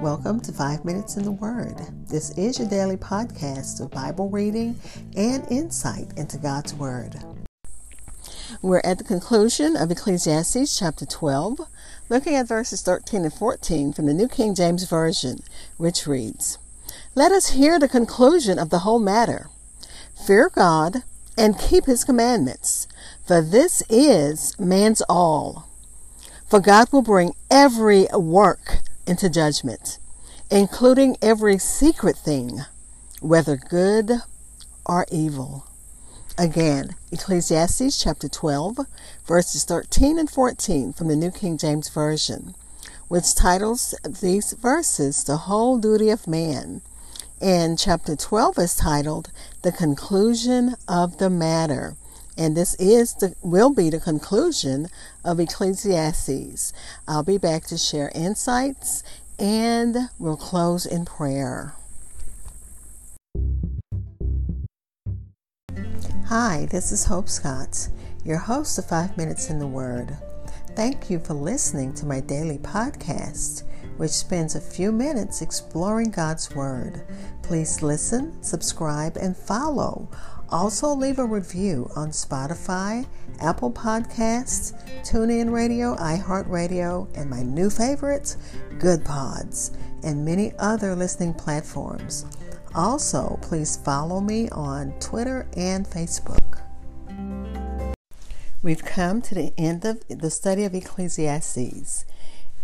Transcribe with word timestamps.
Welcome 0.00 0.40
to 0.42 0.52
Five 0.52 0.84
Minutes 0.84 1.16
in 1.16 1.24
the 1.24 1.32
Word. 1.32 1.74
This 2.08 2.30
is 2.38 2.58
your 2.58 2.68
daily 2.68 2.96
podcast 2.96 3.80
of 3.80 3.90
Bible 3.90 4.30
reading 4.30 4.78
and 5.16 5.44
insight 5.50 6.06
into 6.16 6.38
God's 6.38 6.72
Word. 6.74 7.16
We're 8.62 8.80
at 8.84 8.98
the 8.98 9.04
conclusion 9.04 9.76
of 9.76 9.90
Ecclesiastes 9.90 10.78
chapter 10.78 11.04
12, 11.04 11.60
looking 12.08 12.36
at 12.36 12.46
verses 12.46 12.82
13 12.82 13.24
and 13.24 13.32
14 13.32 13.92
from 13.92 14.06
the 14.06 14.14
New 14.14 14.28
King 14.28 14.54
James 14.54 14.84
Version, 14.84 15.40
which 15.78 16.06
reads 16.06 16.58
Let 17.16 17.32
us 17.32 17.50
hear 17.50 17.78
the 17.80 17.88
conclusion 17.88 18.60
of 18.60 18.70
the 18.70 18.80
whole 18.80 19.00
matter. 19.00 19.48
Fear 20.26 20.50
God 20.54 21.02
and 21.36 21.58
keep 21.58 21.86
his 21.86 22.04
commandments, 22.04 22.86
for 23.26 23.42
this 23.42 23.82
is 23.90 24.58
man's 24.60 25.02
all. 25.08 25.68
For 26.48 26.60
God 26.60 26.92
will 26.92 27.02
bring 27.02 27.32
every 27.50 28.06
work 28.12 28.82
into 29.06 29.30
judgment, 29.30 29.98
including 30.50 31.16
every 31.22 31.58
secret 31.58 32.16
thing, 32.16 32.60
whether 33.20 33.56
good 33.56 34.12
or 34.84 35.06
evil. 35.10 35.66
Again, 36.38 36.96
Ecclesiastes 37.10 38.02
chapter 38.02 38.28
12, 38.28 38.78
verses 39.26 39.64
13 39.64 40.18
and 40.18 40.30
14 40.30 40.92
from 40.92 41.08
the 41.08 41.16
New 41.16 41.30
King 41.30 41.56
James 41.56 41.88
Version, 41.88 42.54
which 43.08 43.34
titles 43.34 43.94
these 44.04 44.52
verses 44.52 45.24
The 45.24 45.38
Whole 45.38 45.78
Duty 45.78 46.10
of 46.10 46.26
Man. 46.26 46.82
And 47.40 47.78
chapter 47.78 48.16
12 48.16 48.58
is 48.58 48.74
titled 48.74 49.30
The 49.62 49.72
Conclusion 49.72 50.74
of 50.86 51.18
the 51.18 51.30
Matter 51.30 51.96
and 52.36 52.56
this 52.56 52.74
is 52.74 53.14
the 53.14 53.34
will 53.42 53.72
be 53.72 53.90
the 53.90 54.00
conclusion 54.00 54.88
of 55.24 55.40
Ecclesiastes. 55.40 56.72
I'll 57.08 57.22
be 57.22 57.38
back 57.38 57.64
to 57.66 57.78
share 57.78 58.10
insights 58.14 59.02
and 59.38 59.96
we'll 60.18 60.36
close 60.36 60.86
in 60.86 61.04
prayer. 61.04 61.74
Hi, 66.28 66.66
this 66.70 66.90
is 66.90 67.04
Hope 67.04 67.28
Scott, 67.28 67.88
your 68.24 68.38
host 68.38 68.78
of 68.78 68.88
5 68.88 69.16
Minutes 69.16 69.48
in 69.48 69.58
the 69.58 69.66
Word. 69.66 70.16
Thank 70.74 71.08
you 71.08 71.20
for 71.20 71.34
listening 71.34 71.94
to 71.94 72.04
my 72.04 72.20
daily 72.20 72.58
podcast, 72.58 73.62
which 73.96 74.10
spends 74.10 74.54
a 74.54 74.60
few 74.60 74.92
minutes 74.92 75.40
exploring 75.40 76.10
God's 76.10 76.54
Word. 76.54 77.02
Please 77.42 77.80
listen, 77.80 78.42
subscribe, 78.42 79.16
and 79.16 79.36
follow 79.36 80.08
also, 80.50 80.94
leave 80.94 81.18
a 81.18 81.24
review 81.24 81.90
on 81.96 82.10
Spotify, 82.10 83.06
Apple 83.40 83.70
Podcasts, 83.72 84.72
TuneIn 85.02 85.52
Radio, 85.52 85.96
iHeartRadio, 85.96 87.08
and 87.16 87.28
my 87.28 87.42
new 87.42 87.68
favorites, 87.68 88.36
Goodpods, 88.78 89.76
and 90.04 90.24
many 90.24 90.52
other 90.58 90.94
listening 90.94 91.34
platforms. 91.34 92.26
Also, 92.74 93.38
please 93.42 93.76
follow 93.76 94.20
me 94.20 94.48
on 94.50 94.92
Twitter 95.00 95.48
and 95.56 95.86
Facebook. 95.86 96.60
We've 98.62 98.84
come 98.84 99.22
to 99.22 99.34
the 99.34 99.52
end 99.56 99.84
of 99.84 100.06
the 100.08 100.30
study 100.30 100.64
of 100.64 100.74
Ecclesiastes, 100.74 102.04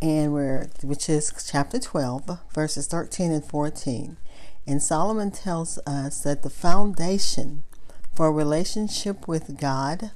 and 0.00 0.32
we're 0.32 0.68
which 0.82 1.08
is 1.08 1.32
chapter 1.50 1.78
12, 1.78 2.38
verses 2.52 2.86
13 2.86 3.32
and 3.32 3.44
14. 3.44 4.16
And 4.66 4.82
Solomon 4.82 5.30
tells 5.30 5.78
us 5.86 6.20
that 6.22 6.42
the 6.42 6.50
foundation 6.50 7.62
for 8.16 8.32
relationship 8.32 9.28
with 9.28 9.60
God 9.60 10.10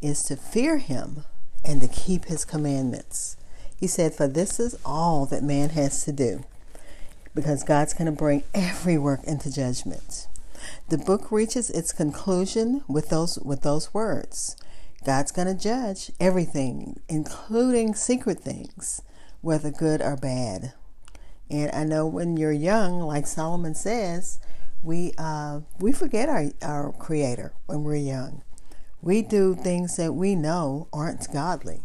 is 0.00 0.22
to 0.24 0.36
fear 0.36 0.78
Him 0.78 1.24
and 1.62 1.82
to 1.82 1.86
keep 1.86 2.24
His 2.24 2.46
commandments. 2.46 3.36
He 3.76 3.86
said, 3.86 4.14
For 4.14 4.26
this 4.26 4.58
is 4.58 4.78
all 4.86 5.26
that 5.26 5.42
man 5.42 5.70
has 5.70 6.02
to 6.06 6.12
do, 6.12 6.44
because 7.34 7.62
God's 7.62 7.92
going 7.92 8.06
to 8.06 8.12
bring 8.12 8.42
every 8.54 8.96
work 8.96 9.22
into 9.24 9.52
judgment. 9.52 10.28
The 10.88 10.96
book 10.96 11.30
reaches 11.30 11.68
its 11.68 11.92
conclusion 11.92 12.82
with 12.88 13.10
those, 13.10 13.38
with 13.38 13.60
those 13.60 13.92
words. 13.92 14.56
God's 15.04 15.32
going 15.32 15.48
to 15.48 15.54
judge 15.54 16.10
everything, 16.20 17.00
including 17.08 17.94
secret 17.94 18.40
things, 18.40 19.02
whether 19.42 19.70
good 19.70 20.00
or 20.00 20.16
bad. 20.16 20.72
And 21.50 21.70
I 21.72 21.84
know 21.84 22.06
when 22.06 22.38
you're 22.38 22.52
young, 22.52 23.00
like 23.00 23.26
Solomon 23.26 23.74
says, 23.74 24.38
we 24.82 25.12
uh, 25.18 25.60
we 25.78 25.92
forget 25.92 26.28
our, 26.28 26.46
our 26.62 26.92
creator 26.92 27.52
when 27.66 27.84
we're 27.84 27.96
young. 27.96 28.42
We 29.02 29.22
do 29.22 29.54
things 29.54 29.96
that 29.96 30.14
we 30.14 30.34
know 30.34 30.88
aren't 30.92 31.32
godly. 31.32 31.82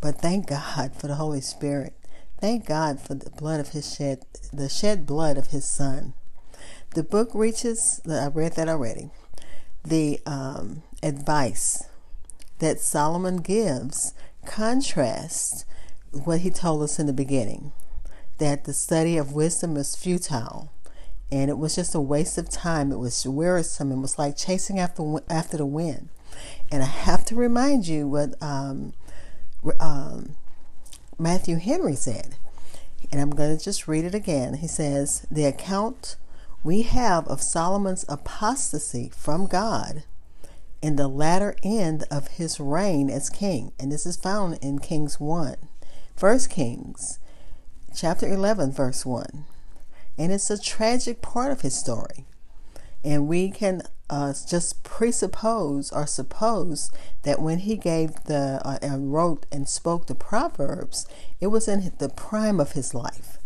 But 0.00 0.20
thank 0.20 0.48
God 0.48 0.94
for 0.96 1.06
the 1.06 1.14
Holy 1.16 1.40
Spirit. 1.40 1.94
Thank 2.40 2.66
God 2.66 3.00
for 3.00 3.14
the 3.14 3.30
blood 3.30 3.60
of 3.60 3.68
his 3.68 3.94
shed 3.94 4.24
the 4.52 4.68
shed 4.68 5.06
blood 5.06 5.36
of 5.36 5.48
his 5.48 5.64
son. 5.64 6.14
The 6.94 7.02
book 7.02 7.30
reaches 7.34 8.00
I 8.08 8.26
read 8.26 8.54
that 8.54 8.68
already. 8.68 9.10
The 9.84 10.20
um, 10.26 10.82
advice 11.02 11.84
that 12.58 12.80
Solomon 12.80 13.38
gives 13.38 14.14
contrasts 14.44 15.64
what 16.12 16.40
he 16.40 16.50
told 16.50 16.82
us 16.82 16.98
in 16.98 17.06
the 17.06 17.12
beginning 17.12 17.72
that 18.38 18.64
the 18.64 18.72
study 18.72 19.16
of 19.16 19.32
wisdom 19.32 19.76
is 19.76 19.96
futile 19.96 20.70
and 21.32 21.48
it 21.48 21.56
was 21.56 21.74
just 21.74 21.94
a 21.94 22.00
waste 22.00 22.36
of 22.36 22.50
time. 22.50 22.92
It 22.92 22.98
was 22.98 23.26
wearisome. 23.26 23.90
It 23.90 23.96
was 23.96 24.18
like 24.18 24.36
chasing 24.36 24.78
after 24.78 25.16
after 25.30 25.56
the 25.56 25.66
wind. 25.66 26.10
And 26.70 26.82
I 26.82 26.86
have 26.86 27.24
to 27.26 27.34
remind 27.34 27.88
you 27.88 28.06
what 28.06 28.40
um, 28.42 28.92
um, 29.80 30.36
Matthew 31.18 31.56
Henry 31.56 31.96
said, 31.96 32.36
and 33.10 33.18
I'm 33.18 33.30
going 33.30 33.56
to 33.56 33.64
just 33.64 33.88
read 33.88 34.04
it 34.04 34.14
again. 34.14 34.54
He 34.54 34.68
says, 34.68 35.26
"The 35.30 35.46
account 35.46 36.16
we 36.62 36.82
have 36.82 37.26
of 37.28 37.40
Solomon's 37.40 38.04
apostasy 38.08 39.10
from 39.16 39.46
God." 39.46 40.04
In 40.82 40.96
the 40.96 41.08
latter 41.08 41.54
end 41.62 42.04
of 42.10 42.26
his 42.26 42.58
reign 42.58 43.08
as 43.08 43.30
king, 43.30 43.72
and 43.78 43.92
this 43.92 44.04
is 44.04 44.16
found 44.16 44.58
in 44.60 44.80
Kings 44.80 45.20
1, 45.20 45.54
First 46.16 46.50
Kings, 46.50 47.20
chapter 47.94 48.26
11, 48.26 48.72
verse 48.72 49.06
1 49.06 49.44
and 50.18 50.32
it's 50.32 50.50
a 50.50 50.60
tragic 50.60 51.22
part 51.22 51.52
of 51.52 51.62
his 51.62 51.74
story. 51.74 52.26
And 53.04 53.26
we 53.26 53.50
can 53.50 53.82
uh, 54.08 54.34
just 54.48 54.84
presuppose 54.84 55.90
or 55.90 56.06
suppose 56.06 56.90
that 57.22 57.40
when 57.40 57.60
he 57.60 57.76
gave 57.76 58.14
the 58.24 58.60
uh, 58.64 58.78
and 58.80 59.12
wrote 59.12 59.46
and 59.50 59.68
spoke 59.68 60.06
the 60.06 60.14
proverbs, 60.14 61.06
it 61.40 61.48
was 61.48 61.66
in 61.66 61.92
the 61.98 62.08
prime 62.08 62.60
of 62.60 62.72
his 62.72 62.94
life, 62.94 63.38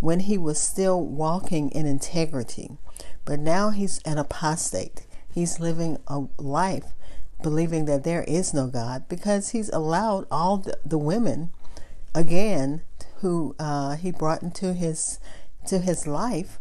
when 0.00 0.20
he 0.20 0.38
was 0.38 0.58
still 0.58 1.00
walking 1.00 1.70
in 1.70 1.86
integrity. 1.86 2.70
But 3.24 3.40
now 3.40 3.70
he's 3.70 4.00
an 4.04 4.18
apostate. 4.18 5.06
He's 5.32 5.60
living 5.60 5.98
a 6.06 6.24
life 6.38 6.92
believing 7.42 7.84
that 7.86 8.04
there 8.04 8.22
is 8.24 8.54
no 8.54 8.68
God 8.68 9.08
because 9.08 9.50
he's 9.50 9.68
allowed 9.70 10.26
all 10.30 10.58
the, 10.58 10.78
the 10.84 10.98
women, 10.98 11.50
again, 12.14 12.82
who 13.16 13.54
uh, 13.58 13.96
he 13.96 14.10
brought 14.10 14.42
into 14.42 14.72
his 14.72 15.18
to 15.66 15.78
his 15.78 16.06
life 16.06 16.58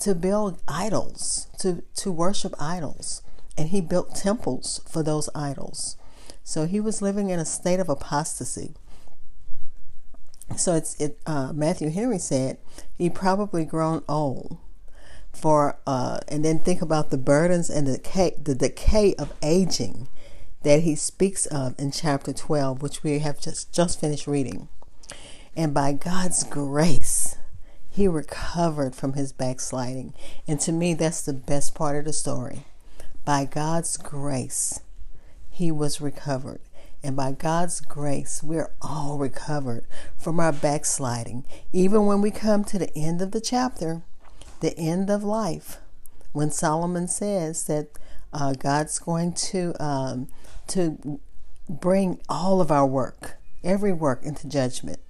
to 0.00 0.14
build 0.14 0.62
idols, 0.66 1.48
to, 1.58 1.82
to 1.96 2.10
worship 2.10 2.54
idols. 2.58 3.22
And 3.58 3.68
he 3.68 3.80
built 3.80 4.14
temples 4.14 4.80
for 4.88 5.02
those 5.02 5.28
idols. 5.34 5.96
So 6.42 6.66
he 6.66 6.80
was 6.80 7.02
living 7.02 7.30
in 7.30 7.38
a 7.38 7.44
state 7.44 7.80
of 7.80 7.88
apostasy. 7.88 8.74
So 10.56 10.74
it's 10.74 11.00
it. 11.00 11.18
Uh, 11.26 11.52
Matthew 11.52 11.90
Henry 11.90 12.18
said 12.18 12.58
he 12.98 13.08
probably 13.08 13.64
grown 13.64 14.02
old 14.08 14.58
for, 15.32 15.78
uh, 15.86 16.18
and 16.26 16.44
then 16.44 16.58
think 16.58 16.82
about 16.82 17.10
the 17.10 17.18
burdens 17.18 17.70
and 17.70 17.86
the 17.86 17.98
decay, 17.98 18.34
the 18.42 18.56
decay 18.56 19.14
of 19.14 19.32
aging 19.42 20.08
that 20.62 20.80
he 20.80 20.96
speaks 20.96 21.46
of 21.46 21.78
in 21.78 21.92
chapter 21.92 22.32
twelve, 22.32 22.82
which 22.82 23.04
we 23.04 23.20
have 23.20 23.40
just 23.40 23.72
just 23.72 24.00
finished 24.00 24.26
reading. 24.26 24.68
And 25.54 25.72
by 25.72 25.92
God's 25.92 26.42
grace, 26.42 26.99
he 28.00 28.08
recovered 28.08 28.94
from 28.94 29.12
his 29.12 29.30
backsliding. 29.30 30.14
And 30.48 30.58
to 30.60 30.72
me, 30.72 30.94
that's 30.94 31.20
the 31.20 31.34
best 31.34 31.74
part 31.74 31.96
of 31.96 32.06
the 32.06 32.14
story. 32.14 32.64
By 33.26 33.44
God's 33.44 33.98
grace, 33.98 34.80
he 35.50 35.70
was 35.70 36.00
recovered. 36.00 36.62
And 37.02 37.14
by 37.14 37.32
God's 37.32 37.82
grace, 37.82 38.42
we're 38.42 38.72
all 38.80 39.18
recovered 39.18 39.84
from 40.16 40.40
our 40.40 40.50
backsliding. 40.50 41.44
Even 41.74 42.06
when 42.06 42.22
we 42.22 42.30
come 42.30 42.64
to 42.64 42.78
the 42.78 42.90
end 42.96 43.20
of 43.20 43.32
the 43.32 43.40
chapter, 43.40 44.00
the 44.60 44.74
end 44.78 45.10
of 45.10 45.22
life, 45.22 45.76
when 46.32 46.50
Solomon 46.50 47.06
says 47.06 47.64
that 47.66 47.88
uh, 48.32 48.54
God's 48.54 48.98
going 48.98 49.34
to 49.34 49.74
um, 49.78 50.28
to 50.68 51.20
bring 51.68 52.22
all 52.30 52.62
of 52.62 52.70
our 52.70 52.86
work, 52.86 53.36
every 53.62 53.92
work, 53.92 54.22
into 54.22 54.48
judgment 54.48 55.00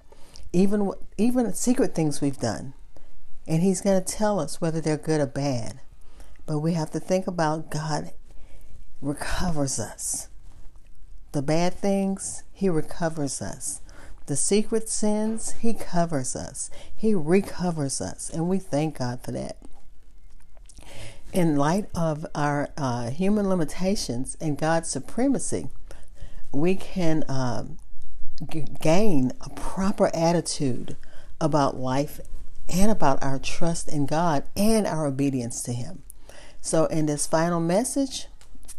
even 0.53 0.91
even 1.17 1.53
secret 1.53 1.95
things 1.95 2.21
we've 2.21 2.39
done. 2.39 2.73
And 3.47 3.61
he's 3.63 3.81
going 3.81 4.01
to 4.01 4.13
tell 4.13 4.39
us 4.39 4.61
whether 4.61 4.79
they're 4.81 4.97
good 4.97 5.21
or 5.21 5.25
bad. 5.25 5.79
But 6.45 6.59
we 6.59 6.73
have 6.73 6.91
to 6.91 6.99
think 6.99 7.27
about 7.27 7.69
God 7.71 8.11
recovers 9.01 9.79
us. 9.79 10.29
The 11.31 11.41
bad 11.41 11.73
things, 11.73 12.43
he 12.53 12.69
recovers 12.69 13.41
us. 13.41 13.81
the 14.27 14.35
secret 14.35 14.87
sins, 14.87 15.55
He 15.59 15.73
covers 15.73 16.35
us, 16.35 16.69
He 16.95 17.13
recovers 17.13 17.99
us, 17.99 18.29
and 18.29 18.47
we 18.47 18.59
thank 18.59 18.97
God 18.99 19.21
for 19.23 19.31
that. 19.31 19.57
In 21.33 21.55
light 21.55 21.87
of 21.95 22.25
our 22.35 22.69
uh, 22.77 23.09
human 23.09 23.49
limitations 23.49 24.37
and 24.39 24.57
God's 24.57 24.89
supremacy, 24.89 25.69
we 26.51 26.75
can 26.75 27.23
g- 28.49 28.65
gain 28.81 29.31
a 29.41 29.49
proper 29.49 30.11
attitude 30.13 30.95
about 31.39 31.77
life 31.77 32.19
and 32.71 32.89
about 32.89 33.21
our 33.21 33.37
trust 33.37 33.89
in 33.89 34.05
God 34.05 34.43
and 34.55 34.87
our 34.87 35.05
obedience 35.05 35.61
to 35.63 35.73
Him. 35.73 36.03
So, 36.61 36.85
in 36.85 37.05
this 37.05 37.27
final 37.27 37.59
message 37.59 38.27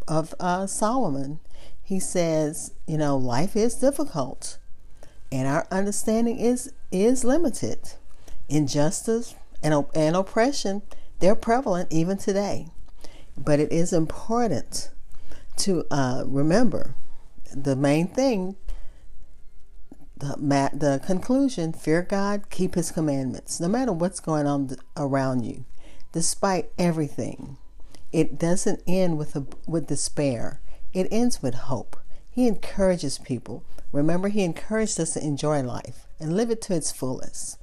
of 0.09 0.35
uh, 0.41 0.67
Solomon, 0.67 1.41
he 1.83 2.01
says, 2.01 2.73
you 2.87 2.97
know, 2.97 3.17
life 3.17 3.55
is 3.55 3.75
difficult, 3.75 4.59
and 5.31 5.47
our 5.47 5.67
understanding 5.71 6.39
is 6.39 6.73
is 6.91 7.25
limited. 7.25 7.79
Injustice 8.49 9.35
and, 9.63 9.87
and 9.95 10.17
oppression 10.17 10.83
they're 11.23 11.37
prevalent 11.37 11.93
even 11.93 12.19
today, 12.19 12.67
but 13.39 13.61
it 13.61 13.71
is 13.71 13.93
important 13.93 14.91
to 15.59 15.85
uh, 15.89 16.25
remember 16.27 16.97
the 17.55 17.77
main 17.77 18.09
thing. 18.09 18.57
The, 20.23 20.71
the 20.73 21.01
conclusion 21.05 21.73
fear 21.73 22.03
God, 22.03 22.49
keep 22.49 22.77
His 22.77 22.93
commandments, 22.93 23.59
no 23.59 23.67
matter 23.67 23.93
what's 23.93 24.21
going 24.21 24.47
on 24.47 24.77
around 24.97 25.45
you, 25.45 25.65
despite 26.13 26.71
everything. 26.79 27.57
It 28.13 28.39
doesn't 28.39 28.85
end 28.87 29.19
with 29.19 29.35
a, 29.35 29.47
with 29.67 29.89
despair. 29.89 30.61
It 30.93 31.09
ends 31.11 31.43
with 31.43 31.55
hope. 31.55 31.97
He 32.31 32.47
encourages 32.47 33.19
people. 33.19 33.65
Remember, 33.91 34.29
he 34.29 34.45
encouraged 34.45 35.01
us 35.01 35.15
to 35.15 35.25
enjoy 35.25 35.61
life 35.63 36.07
and 36.21 36.37
live 36.37 36.51
it 36.51 36.63
to 36.63 36.75
its 36.75 36.93
fullest. 36.93 37.59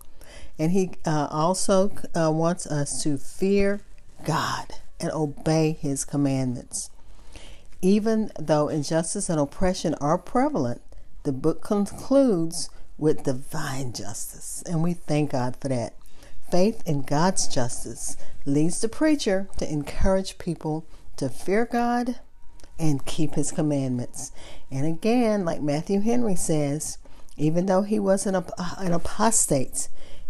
And 0.58 0.74
he 0.74 0.92
uh, 1.06 1.28
also 1.32 1.92
uh, 2.14 2.30
wants 2.32 2.68
us 2.68 3.02
to 3.04 3.18
fear 3.18 3.80
God 4.26 4.66
and 5.00 5.12
obey 5.12 5.78
his 5.80 6.04
commandments. 6.04 6.90
Even 7.82 8.32
though 8.38 8.68
injustice 8.68 9.30
and 9.30 9.40
oppression 9.40 9.96
are 10.02 10.18
prevalent, 10.18 10.82
the 11.24 11.32
book 11.32 11.62
concludes 11.62 12.70
with 12.98 13.24
divine 13.24 13.94
justice. 13.94 14.64
And 14.66 14.84
we 14.84 14.94
thank 14.94 15.32
God 15.32 15.56
for 15.60 15.70
that. 15.70 15.94
Faith 16.52 16.82
in 16.86 17.04
God's 17.04 17.48
justice 17.48 18.18
leads 18.46 18.82
the 18.82 18.90
preacher 18.90 19.48
to 19.58 19.72
encourage 19.72 20.38
people 20.38 20.86
to 21.18 21.30
fear 21.30 21.66
God 21.66 22.20
and 22.80 23.06
keep 23.06 23.36
his 23.36 23.52
commandments. 23.52 24.32
And 24.72 24.86
again, 24.86 25.46
like 25.46 25.62
Matthew 25.62 26.02
Henry 26.02 26.36
says, 26.36 26.98
even 27.38 27.66
though 27.66 27.84
he 27.84 28.00
was 28.00 28.26
an, 28.26 28.36
uh, 28.36 28.44
an 28.78 28.94
apostate, 28.94 29.90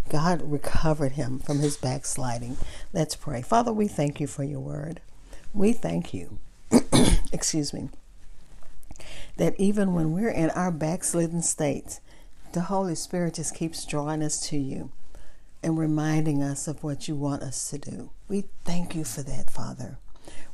God 0.09 0.41
recovered 0.43 1.13
him 1.13 1.39
from 1.39 1.59
his 1.59 1.77
backsliding. 1.77 2.57
Let's 2.91 3.15
pray. 3.15 3.41
Father, 3.41 3.71
we 3.71 3.87
thank 3.87 4.19
you 4.19 4.27
for 4.27 4.43
your 4.43 4.59
word. 4.59 5.01
We 5.53 5.73
thank 5.73 6.13
you, 6.13 6.39
excuse 7.31 7.73
me, 7.73 7.89
that 9.39 9.55
even 9.57 9.93
when 9.93 10.11
we're 10.11 10.29
in 10.29 10.49
our 10.51 10.69
backslidden 10.69 11.41
states, 11.41 12.01
the 12.51 12.61
Holy 12.61 12.93
Spirit 12.93 13.35
just 13.35 13.55
keeps 13.55 13.85
drawing 13.85 14.21
us 14.21 14.39
to 14.49 14.57
you 14.57 14.91
and 15.63 15.79
reminding 15.79 16.43
us 16.43 16.67
of 16.67 16.83
what 16.83 17.07
you 17.07 17.15
want 17.15 17.41
us 17.41 17.69
to 17.69 17.77
do. 17.77 18.11
We 18.27 18.43
thank 18.65 18.95
you 18.95 19.05
for 19.05 19.23
that, 19.23 19.49
Father. 19.49 19.97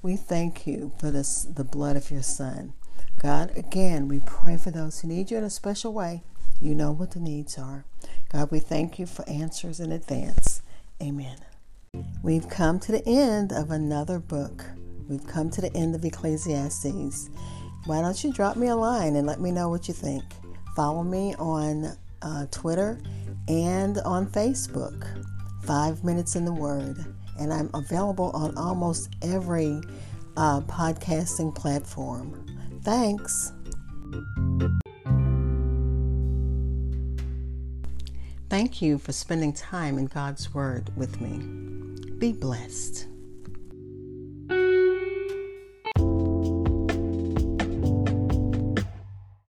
We 0.03 0.15
thank 0.15 0.67
you 0.67 0.93
for 0.99 1.09
this, 1.09 1.43
the 1.43 1.63
blood 1.63 1.95
of 1.95 2.11
your 2.11 2.21
Son. 2.21 2.73
God, 3.19 3.51
again, 3.57 4.07
we 4.07 4.21
pray 4.23 4.55
for 4.55 4.69
those 4.69 5.01
who 5.01 5.07
need 5.07 5.31
you 5.31 5.37
in 5.37 5.43
a 5.43 5.49
special 5.49 5.91
way. 5.91 6.21
You 6.61 6.75
know 6.75 6.91
what 6.91 7.11
the 7.11 7.19
needs 7.19 7.57
are. 7.57 7.85
God, 8.31 8.51
we 8.51 8.59
thank 8.59 8.99
you 8.99 9.07
for 9.07 9.27
answers 9.27 9.79
in 9.79 9.91
advance. 9.91 10.61
Amen. 11.01 11.37
We've 12.21 12.47
come 12.47 12.79
to 12.81 12.91
the 12.91 13.07
end 13.07 13.51
of 13.51 13.71
another 13.71 14.19
book. 14.19 14.65
We've 15.07 15.25
come 15.25 15.49
to 15.51 15.61
the 15.61 15.73
end 15.73 15.95
of 15.95 16.05
Ecclesiastes. 16.05 17.29
Why 17.85 18.01
don't 18.01 18.23
you 18.23 18.33
drop 18.33 18.57
me 18.57 18.67
a 18.67 18.75
line 18.75 19.15
and 19.15 19.27
let 19.27 19.39
me 19.39 19.51
know 19.51 19.69
what 19.69 19.87
you 19.87 19.93
think? 19.93 20.23
Follow 20.75 21.03
me 21.03 21.35
on 21.35 21.95
uh, 22.23 22.47
Twitter 22.49 22.99
and 23.47 23.99
on 23.99 24.25
Facebook. 24.25 25.05
Five 25.63 26.03
Minutes 26.03 26.35
in 26.35 26.45
the 26.45 26.53
Word. 26.53 26.97
And 27.39 27.53
I'm 27.53 27.69
available 27.75 28.31
on 28.33 28.57
almost 28.57 29.09
every 29.21 29.81
uh, 30.35 30.61
podcasting 30.61 31.53
platform. 31.53 32.45
Thanks. 32.83 33.51
Thank 38.49 38.81
you 38.81 38.97
for 38.97 39.11
spending 39.11 39.53
time 39.53 39.99
in 39.99 40.07
God's 40.07 40.53
Word 40.53 40.89
with 40.95 41.21
me. 41.21 41.37
Be 42.17 42.31
blessed. 42.31 43.07